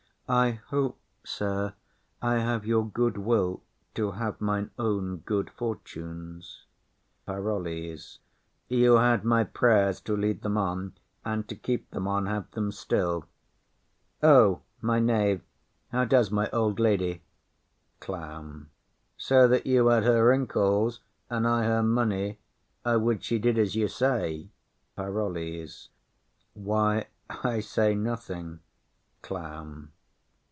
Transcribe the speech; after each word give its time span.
I 0.33 0.51
hope, 0.67 0.97
sir, 1.25 1.73
I 2.21 2.35
have 2.37 2.65
your 2.65 2.87
good 2.87 3.17
will 3.17 3.63
to 3.95 4.11
have 4.11 4.39
mine 4.39 4.71
own 4.79 5.17
good 5.25 5.49
fortune. 5.49 6.41
PAROLLES. 7.25 8.19
You 8.69 8.93
had 8.95 9.25
my 9.25 9.43
prayers 9.43 9.99
to 10.03 10.15
lead 10.15 10.41
them 10.41 10.55
on; 10.55 10.93
and 11.25 11.45
to 11.49 11.55
keep 11.57 11.91
them 11.91 12.07
on, 12.07 12.27
have 12.27 12.49
them 12.51 12.71
still. 12.71 13.25
O, 14.23 14.61
my 14.79 15.01
knave 15.01 15.41
how 15.91 16.05
does 16.05 16.31
my 16.31 16.49
old 16.51 16.79
lady? 16.79 17.23
CLOWN. 17.99 18.69
So 19.17 19.49
that 19.49 19.65
you 19.65 19.87
had 19.87 20.03
her 20.05 20.25
wrinkles 20.29 21.01
and 21.29 21.45
I 21.45 21.65
her 21.65 21.83
money, 21.83 22.39
I 22.85 22.95
would 22.95 23.21
she 23.21 23.37
did 23.37 23.57
as 23.59 23.75
you 23.75 23.89
say. 23.89 24.47
PAROLLES. 24.95 25.89
Why, 26.53 27.07
I 27.29 27.59
say 27.59 27.95
nothing. 27.95 28.61
CLOWN. 29.23 29.91